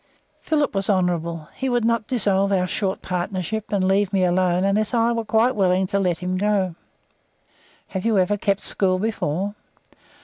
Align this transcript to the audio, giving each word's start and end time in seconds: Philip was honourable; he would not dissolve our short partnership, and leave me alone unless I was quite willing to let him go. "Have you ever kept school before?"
Philip 0.39 0.73
was 0.73 0.89
honourable; 0.89 1.47
he 1.53 1.69
would 1.69 1.85
not 1.85 2.07
dissolve 2.07 2.51
our 2.51 2.65
short 2.65 3.03
partnership, 3.03 3.71
and 3.71 3.87
leave 3.87 4.11
me 4.11 4.23
alone 4.23 4.63
unless 4.63 4.95
I 4.95 5.11
was 5.11 5.27
quite 5.27 5.55
willing 5.55 5.85
to 5.85 5.99
let 5.99 6.17
him 6.17 6.37
go. 6.37 6.73
"Have 7.89 8.03
you 8.03 8.17
ever 8.17 8.35
kept 8.35 8.61
school 8.61 8.97
before?" 8.97 9.53